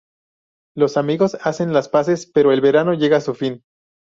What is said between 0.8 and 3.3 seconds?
amigos hacen las paces pero el verano llega a